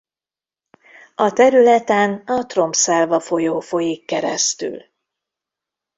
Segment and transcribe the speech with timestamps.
[1.15, 4.83] A területen a Tromselva-folyó folyik keresztül.